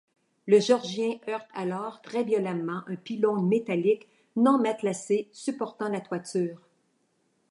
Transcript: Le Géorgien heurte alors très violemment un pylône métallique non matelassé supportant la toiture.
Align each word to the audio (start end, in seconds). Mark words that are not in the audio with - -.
Le 0.47 0.59
Géorgien 0.59 1.19
heurte 1.27 1.47
alors 1.53 2.01
très 2.01 2.23
violemment 2.23 2.81
un 2.87 2.95
pylône 2.95 3.47
métallique 3.47 4.07
non 4.35 4.57
matelassé 4.57 5.29
supportant 5.31 5.89
la 5.89 6.01
toiture. 6.01 6.59